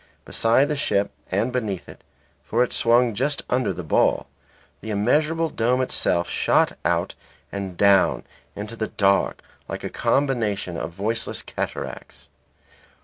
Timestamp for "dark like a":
8.87-9.91